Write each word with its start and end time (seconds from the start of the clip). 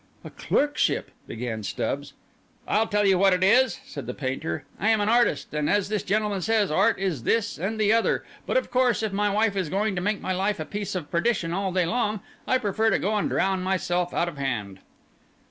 "A 0.23 0.31
clerkship—" 0.31 1.11
began 1.27 1.61
Stubbs. 1.61 2.13
"I'll 2.67 2.87
tell 2.87 3.05
you 3.05 3.19
what 3.19 3.33
it 3.35 3.43
is," 3.43 3.79
said 3.85 4.07
the 4.07 4.15
painter. 4.15 4.65
"I 4.79 4.89
am 4.89 4.99
an 4.99 5.09
artist, 5.09 5.53
and 5.53 5.69
as 5.69 5.89
this 5.89 6.01
gentleman 6.01 6.41
says, 6.41 6.71
Art 6.71 6.97
is 6.97 7.21
this 7.21 7.59
and 7.59 7.79
the 7.79 7.93
other; 7.93 8.25
but 8.47 8.57
of 8.57 8.71
course, 8.71 9.03
if 9.03 9.13
my 9.13 9.29
wife 9.29 9.55
is 9.55 9.69
going 9.69 9.93
to 9.95 10.01
make 10.01 10.19
my 10.19 10.33
life 10.33 10.59
a 10.59 10.65
piece 10.65 10.95
of 10.95 11.11
perdition 11.11 11.53
all 11.53 11.71
day 11.71 11.85
long, 11.85 12.21
I 12.47 12.57
prefer 12.57 12.89
to 12.89 12.97
go 12.97 13.15
and 13.15 13.29
drown 13.29 13.61
myself 13.61 14.11
out 14.11 14.27
of 14.27 14.39
hand." 14.39 14.79